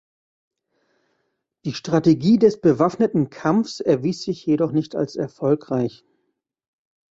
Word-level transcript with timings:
Die 1.63 1.75
Strategie 1.75 2.39
des 2.39 2.59
bewaffneten 2.59 3.29
Kampfs 3.29 3.81
erwies 3.81 4.23
sich 4.23 4.43
jedoch 4.47 4.71
nicht 4.71 4.95
als 4.95 5.15
erfolgreich. 5.15 6.03